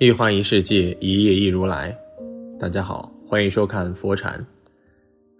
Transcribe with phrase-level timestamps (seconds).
[0.00, 1.94] 一花一世界，一叶一如来。
[2.58, 4.42] 大家好，欢迎收看佛禅。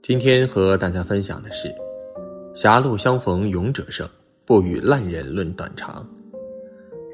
[0.02, 1.74] 今天和大家分享的是：
[2.52, 4.06] 狭路相逢勇者胜，
[4.44, 6.06] 不与烂人论短长。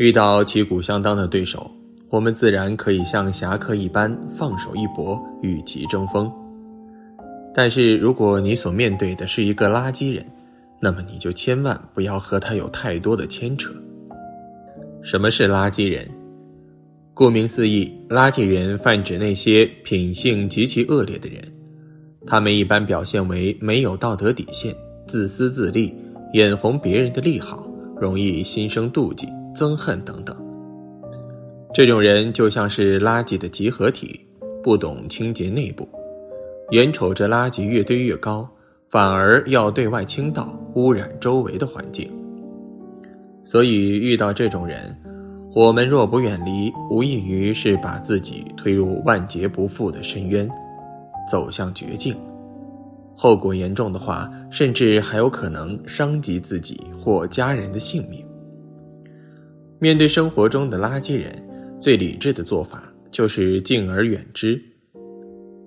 [0.00, 1.70] 遇到旗鼓相当的对手，
[2.08, 6.28] 我们自然可以像侠客一般放手一搏，与其争锋。
[7.54, 10.26] 但是，如果你所面对的是一个垃圾人，
[10.80, 13.70] 那么你就千万不要和他有太多的牵扯。
[15.00, 16.10] 什么是垃圾人？
[17.16, 21.42] 顾名思义，垃圾人泛指那些品性极其恶劣的人，
[22.26, 25.94] 他们一般表现为没有道德底线、自私自利、
[26.34, 27.66] 眼红别人的利好、
[27.98, 30.36] 容易心生妒忌、憎恨等等。
[31.72, 34.20] 这种人就像是垃圾的集合体，
[34.62, 35.88] 不懂清洁内部，
[36.72, 38.46] 眼瞅着垃圾越堆越高，
[38.90, 42.10] 反而要对外倾倒，污染周围的环境。
[43.42, 44.94] 所以遇到这种人。
[45.56, 50.46] 我们若不远离，无异于是把自己推入万劫不复的深渊，
[51.26, 52.14] 走向绝境。
[53.16, 58.22] 后果严重的话，甚至还有可能伤及自己或家人的性命。
[59.78, 61.32] 面对生活中的垃圾人，
[61.80, 64.62] 最理智的做法就是敬而远之。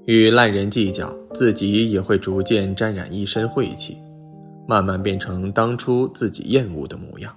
[0.06, 3.98] 与烂人计较，自己也会逐渐沾染一身晦气，
[4.68, 7.36] 慢慢变成当初自己厌恶的模样。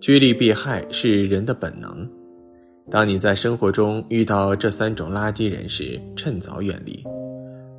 [0.00, 2.08] 趋利避害是人的本能。
[2.90, 7.04] 当你在生活中遇到这三种垃圾人时，趁早远离。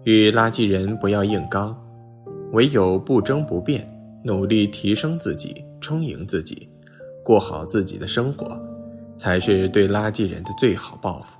[0.04, 1.76] 与垃圾人不要硬刚，
[2.52, 3.88] 唯有不争不辩，
[4.24, 6.68] 努力提升自己，充盈自己，
[7.24, 8.60] 过好自己的生活，
[9.18, 11.40] 才是对垃圾人的最好报复。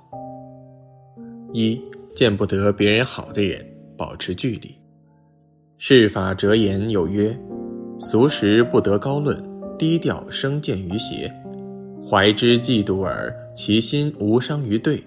[1.52, 1.80] 一
[2.14, 3.64] 见不得别人好的人，
[3.96, 4.74] 保持距离。
[5.78, 7.38] 世法哲言有曰：
[7.98, 9.49] 俗时不得高论。
[9.80, 11.32] 低调生见于邪，
[12.06, 15.02] 怀之嫉妒耳，其心无伤于对，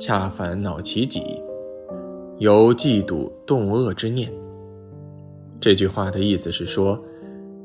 [0.00, 1.20] 恰烦恼其己，
[2.38, 4.32] 由嫉妒动恶之念。
[5.60, 6.98] 这句话的意思是说，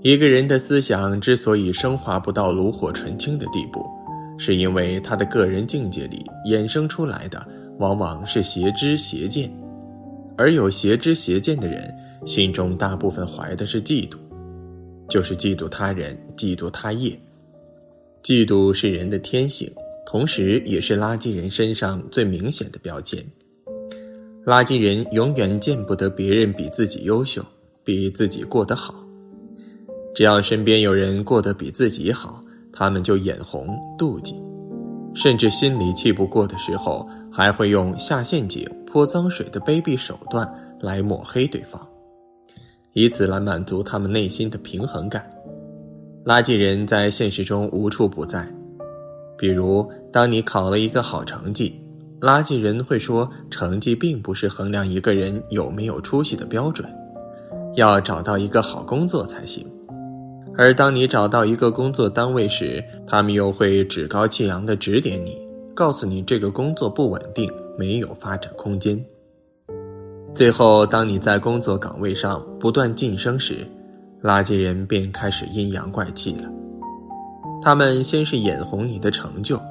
[0.01, 3.81] 一个人的思想之所以升华不到炉火纯青的地步，
[4.37, 7.41] 是因为他的个人境界里衍生出来的
[7.79, 9.49] 往往是邪知邪见，
[10.35, 11.89] 而有邪知邪见的人，
[12.25, 14.17] 心中大部分怀的是嫉妒。
[15.09, 17.17] 就是嫉妒他人，嫉妒他业。
[18.23, 19.71] 嫉妒是人的天性，
[20.05, 23.23] 同时也是垃圾人身上最明显的标签。
[24.45, 27.45] 垃圾人永远见不得别人比自己优秀，
[27.83, 28.95] 比自己过得好。
[30.15, 34.35] 只要身边有人过得比自己好，他们就眼红、妒忌，
[35.15, 40.47] 甚至心里气不过的时候，还会用下陷阱、泼脏水的卑鄙手段
[40.79, 41.85] 来抹黑对方。
[42.93, 45.29] 以此来满足他们内心的平衡感。
[46.25, 48.47] 垃圾人在现实中无处不在，
[49.37, 51.77] 比如当你考了一个好成绩，
[52.21, 56.89] 垃圾人会说成绩并不是衡量一个人有没有出息的标准，
[57.75, 59.67] 要找到一个好工作才行。
[60.55, 65.35] 而当你找到一个工作单位时，他们又会趾高气扬地指点你，
[65.73, 69.03] 告诉你这个工作不稳定，没有发展空间。
[70.33, 73.67] 最后，当你在工作岗位上不断晋升时，
[74.19, 76.49] 垃圾人便开始阴阳怪气了。
[77.61, 79.61] 他们先是眼红你的成就，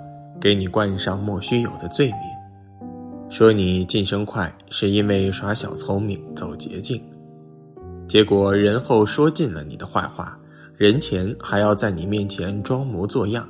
[0.40, 2.88] 给你冠上莫须有的罪名，
[3.28, 7.02] 说你晋升快是因为耍小聪明、走捷径。
[8.06, 10.38] 结果人后说尽了你的坏话，
[10.76, 13.48] 人前还要在你面前装模作样，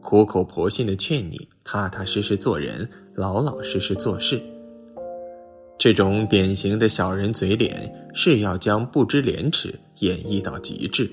[0.00, 4.40] 苦口婆心的劝你踏踏实实做人，老老实实做事。
[5.82, 11.10] 这种典型的小人嘴脸是要将不知廉耻演绎到极致。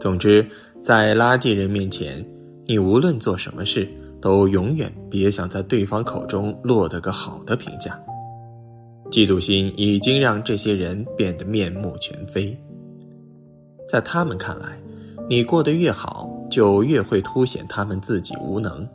[0.00, 0.42] 总之，
[0.82, 2.26] 在垃圾人面前，
[2.64, 3.86] 你无论做什么事，
[4.22, 8.02] 都永远别想在对方口中落得个好的评价。
[9.10, 12.58] 嫉妒心已经让这些人变得面目全非。
[13.86, 14.80] 在他们看来，
[15.28, 18.88] 你过得越好，就越会凸显他们自己无能。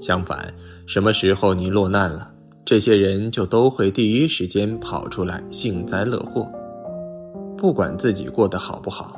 [0.00, 0.54] 相反，
[0.86, 2.31] 什么时候你落难了？
[2.64, 6.48] 这些人就都会第一时间跑出来幸灾乐祸，
[7.56, 9.16] 不管自己过得好不好，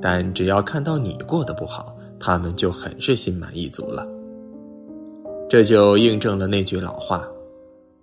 [0.00, 4.06] 但只要看到你过得不好，他们就很是心满意足了。
[5.48, 7.26] 这就印证了那句老话：“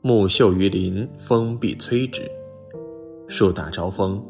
[0.02, 2.24] 木秀于林，风必摧之；
[3.28, 4.22] 树大招风。”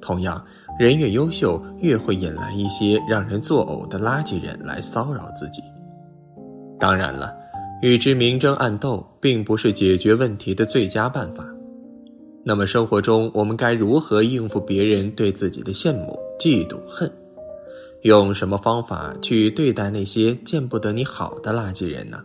[0.00, 0.42] 同样，
[0.80, 5.60] 人越优秀，越会引来一些让人作呕的垃圾人来骚扰自己。
[6.80, 7.41] 当然了。
[7.82, 11.44] 与之明争暗斗，并不是解决问题的最佳办法。
[12.44, 17.10] 那么，生活中我们该如何应付别人对自己的羡慕、嫉妒、恨？
[18.02, 22.22] 用什么方法去对待那些见不得你好的垃圾人呢？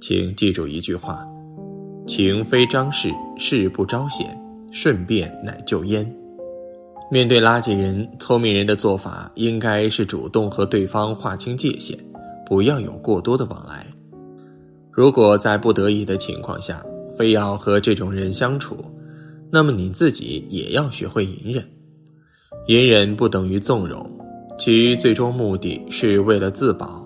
[0.00, 1.24] 请记住一句话：
[2.04, 4.36] 情非张氏，事不招显，
[4.72, 6.04] 顺便乃就焉。
[7.08, 11.96] 面对垃圾人，聪明人的做法应该是主动和对方划清界限，
[12.44, 13.86] 不要有过多的往来。
[14.94, 16.84] 如果在不得已的情况下，
[17.16, 18.76] 非要和这种人相处，
[19.50, 21.64] 那么你自己也要学会隐忍。
[22.68, 24.08] 隐忍不等于纵容，
[24.56, 27.04] 其最终目的是为了自保。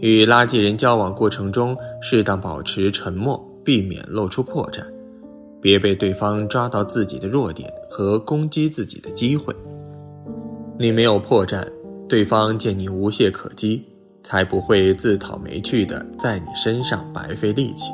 [0.00, 4.82] 与垃圾人交往过程中，适当保持沉默，避免露出破绽。
[5.60, 9.54] 别被对方抓到自己的弱点和攻击自己的机会。
[10.78, 11.66] 你没有破绽，
[12.08, 13.82] 对方见你无懈可击，
[14.26, 17.92] 才不会自讨没趣的在你身上白费力气。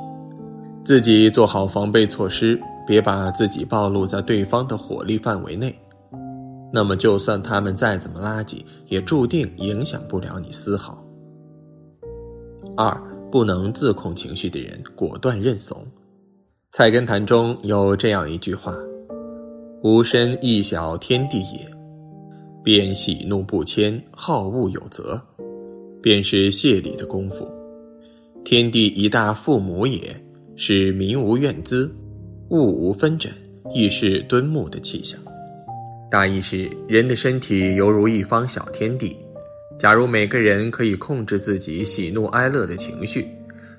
[0.83, 5.79] 自己做好防备措施，别把自己暴露在对方的火力范围内。
[6.73, 10.99] 那么，就算他们再怎么垃圾，也注定影响不了你丝毫。
[12.79, 12.99] 二，
[13.31, 15.77] 不能自控情绪的人，果断认怂。
[16.71, 18.75] 《菜根谭》中有这样一句话
[19.85, 21.71] ：“吾身亦小天地也，
[22.65, 25.21] 便喜怒不迁，好恶有则，
[26.03, 27.49] 便是谢礼的功夫。
[28.45, 30.15] 天地一大父母也，
[30.57, 31.89] 是民无怨滋，
[32.51, 33.33] 物无纷疹，
[33.73, 35.19] 亦是敦睦的气象。”
[36.11, 39.17] 大意是，人的身体犹如一方小天地，
[39.79, 43.27] 假如每个人可以控制自己喜怒哀乐的情绪，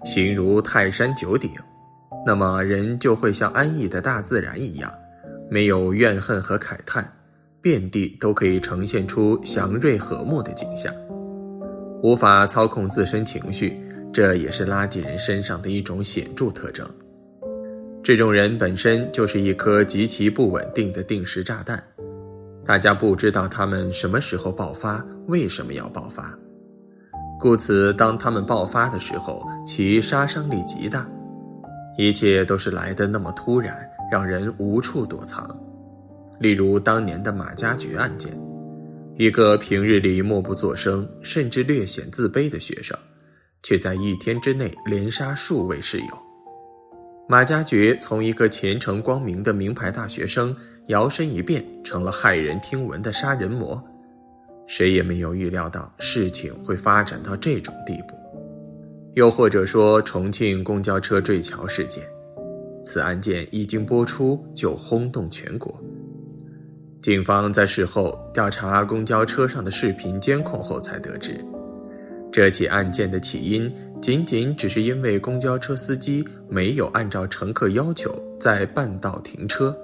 [0.06, 1.52] 形如泰山九鼎。
[2.26, 4.92] 那么人就会像安逸的大自然一样，
[5.52, 7.06] 没有怨恨和慨叹，
[7.62, 10.92] 遍地都可以呈现出祥瑞和睦的景象。
[12.04, 16.86] 无法操控自身情绪，这也是垃圾人身上的一种显著特征。
[18.04, 21.82] 这种人本身就是一颗极其不稳定的定时炸弹，
[22.66, 26.38] 大家不知道他们什么时候爆发，为什么要爆发，
[27.40, 31.10] 故此当他们爆发的时候，其杀伤力极大。
[31.98, 33.78] 一切都是来得那么突然，
[34.12, 35.58] 让人无处躲藏。
[36.38, 38.38] 例如当年的马加爵案件，
[39.16, 42.98] 一个平日里默不作声，甚至略显自卑的学生，
[43.62, 46.08] 却在一天之内连杀数位室友。
[47.30, 50.56] 马加爵从一个前程光明的名牌大学生，
[50.88, 53.82] 摇身一变成了骇人听闻的杀人魔。
[54.66, 58.16] 谁也没有预料到事情会发展到这种地步。
[59.14, 62.04] 又或者说，重庆公交车坠桥事件，
[62.84, 65.80] 此案件一经播出就轰动全国。
[67.04, 71.38] 警方在事后调查公交车上的视频监控后，才得知，
[72.32, 73.70] 这起案件的起因
[74.02, 78.10] 仅仅只是因为公交车司机没有按照乘客要求
[78.40, 79.76] 在半道停车，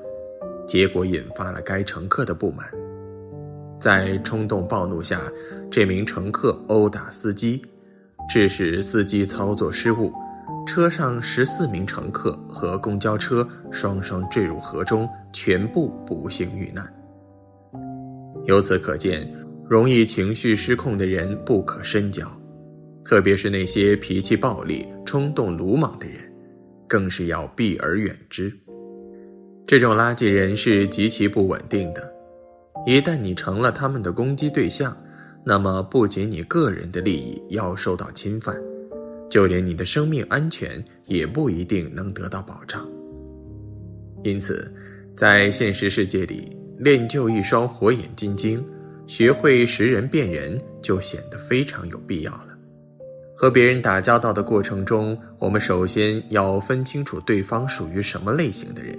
[0.66, 2.66] 结果引发了该乘客的不满，
[3.82, 5.22] 在冲动暴怒下，
[5.70, 7.62] 这名乘客殴打司机。
[8.30, 10.14] 致使司机操作失误，
[10.66, 16.90] 车上十四名乘客和公交车双双坠入河中，全部不幸遇难。
[18.50, 19.32] 由此可见，
[19.70, 22.28] 容易情绪失控的人不可深交，
[23.06, 26.20] 特别是那些脾气暴戾、冲动鲁莽的人，
[26.88, 28.52] 更是要避而远之。
[29.68, 32.12] 这种垃圾人是极其不稳定的，
[32.88, 34.98] 一旦你成了他们的攻击对象。
[35.46, 38.58] 那么，不仅你个人的利益要受到侵犯，
[39.30, 42.84] 就连你的生命安全也不一定能得到保障。
[44.24, 44.74] 因此，
[45.16, 48.64] 在现实世界里，练就一双火眼金睛，
[49.06, 52.48] 学会识人辨人，就显得非常有必要了。
[53.36, 58.96] 和别人打交道的过程中，我们首先要分清楚对方属于什么类型的人，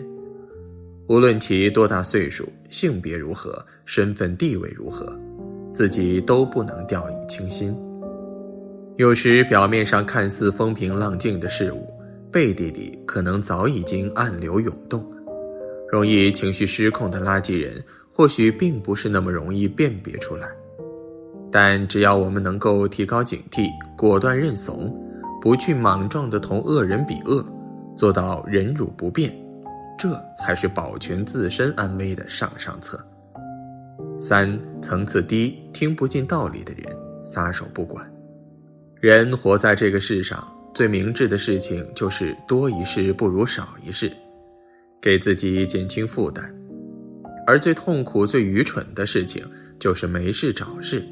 [1.08, 5.18] 无论其多大岁数、性别如何、身份地位如何。
[5.72, 7.74] 自己都不能掉以轻心。
[8.96, 11.88] 有时表面上看似风平浪静的事物，
[12.30, 15.02] 背地里可能早已经暗流涌动。
[15.90, 17.82] 容易情绪失控的垃圾人，
[18.12, 20.48] 或许并不是那么容易辨别出来。
[21.52, 23.66] 但只要我们能够提高警惕，
[23.96, 24.94] 果断认怂，
[25.42, 27.44] 不去莽撞的同恶人比恶，
[27.96, 29.32] 做到忍辱不变，
[29.98, 33.04] 这才是保全自身安危的上上策。
[34.20, 38.08] 三层次低、听不进道理的人，撒手不管。
[39.00, 44.12] 人活在这个世上，最明智的事情就是多一事不如少一事，
[45.00, 46.44] 给自己减轻负担；
[47.46, 49.42] 而最痛苦、最愚蠢的事情
[49.78, 51.02] 就是没事找事。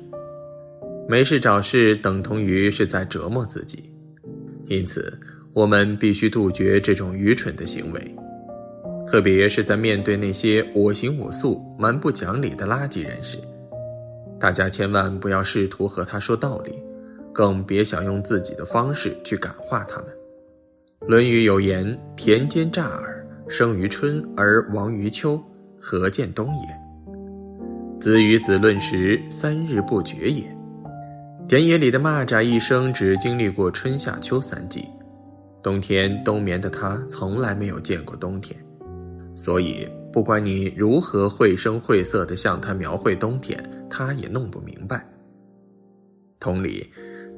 [1.08, 3.90] 没事找事等同于是在折磨自己，
[4.66, 5.18] 因此
[5.54, 8.16] 我们必须杜绝这种愚蠢的行为。
[9.10, 13.38] 特别是在面对那些我行我素、蛮不讲理的垃圾人时，
[14.38, 16.72] 大家千万不要试图和他说道理，
[17.32, 20.08] 更别想用自己的方式去感化他们。
[21.06, 23.17] 《论语》有言：“田间乍耳，
[23.48, 25.42] 生于春而亡于秋，
[25.80, 26.68] 何见冬也？”
[28.00, 30.44] 子与子论时，三日不绝也。
[31.48, 34.86] 田野里的蚂蚱一生只经历过春夏秋三季，
[35.62, 38.56] 冬天冬眠的它从来没有见过冬天，
[39.34, 45.04] 所以不管你如何绘声绘色地向它描绘冬天，它也弄不明白。
[46.38, 46.88] 同理，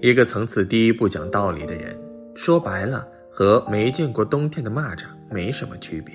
[0.03, 1.97] 一个层次低、不讲道理的人，
[2.35, 3.07] 说白了。
[3.31, 6.15] 和没见过冬天的蚂蚱没什么区别，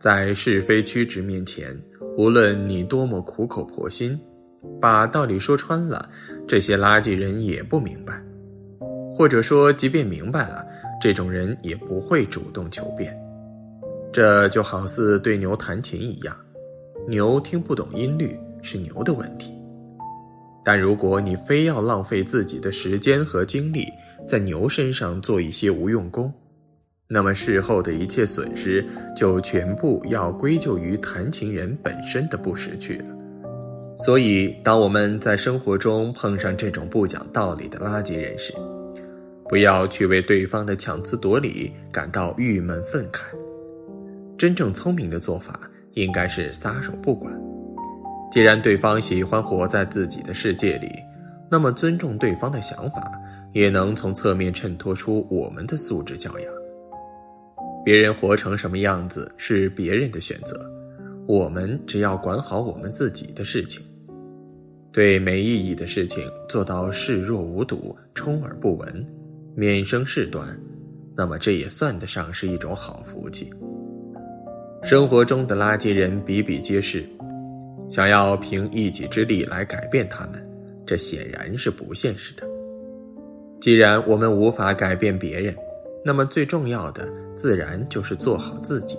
[0.00, 1.74] 在是非曲直面前，
[2.18, 4.18] 无论你多么苦口婆心，
[4.80, 6.08] 把道理说穿了，
[6.46, 8.20] 这些垃圾人也不明白，
[9.10, 10.66] 或者说，即便明白了，
[11.00, 13.16] 这种人也不会主动求变。
[14.12, 16.36] 这就好似对牛弹琴一样，
[17.08, 19.52] 牛听不懂音律是牛的问题，
[20.64, 23.86] 但如果你非要浪费自己的时间和精力，
[24.26, 26.32] 在牛身上做一些无用功，
[27.08, 33.04] 那么事后的一切损失就全部要归咎于弹琴人本身的不识趣了。
[33.96, 38.52] 所以，当我们在生活中碰上这种不讲道理的垃圾人时，
[39.48, 43.22] 不要去为对方的强词夺理感到郁闷愤慨。
[44.36, 45.60] 真正聪明的做法
[45.92, 47.32] 应该是撒手不管。
[48.32, 50.88] 既然对方喜欢活在自己的世界里，
[51.48, 53.12] 那么尊重对方的想法。
[53.54, 56.52] 也能从侧面衬托出我们的素质教养。
[57.84, 60.68] 别人活成什么样子是别人的选择，
[61.26, 63.82] 我们只要管好我们自己的事情，
[64.92, 69.06] 对没意义的事情做到视若无睹、充耳不闻、
[69.54, 70.58] 免生事端，
[71.16, 73.50] 那么这也算得上是一种好福气。
[74.82, 77.06] 生活中的垃圾人比比皆是，
[77.88, 80.42] 想要凭一己之力来改变他们，
[80.86, 82.53] 这显然是不现实的。
[83.64, 85.56] 既然我们无法改变别人，
[86.04, 88.98] 那么最重要的自然就是做好自己。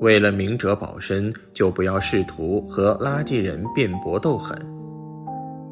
[0.00, 4.54] 为了明哲保身，就不要试图和垃圾人辩驳斗狠，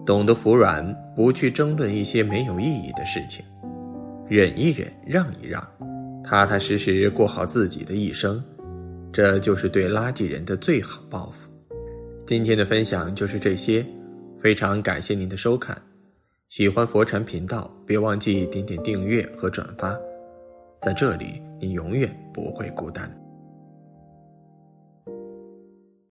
[0.06, 0.82] 懂得服软，
[1.14, 3.44] 不去争论一些没有意义的事情，
[4.26, 5.62] 忍一忍，让一让，
[6.24, 8.42] 踏踏实实过好自己的一生，
[9.12, 11.50] 这就是对垃圾人的最好报复。
[12.26, 13.84] 今天的分享就是这些，
[14.40, 15.76] 非常感谢您的收看。
[16.56, 19.98] 喜欢佛禅频道，别忘记点点订阅和转发，
[20.80, 23.12] 在这里你永远不会孤单。